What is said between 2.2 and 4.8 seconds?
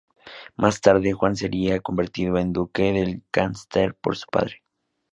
en Duque de Lancaster por su padre.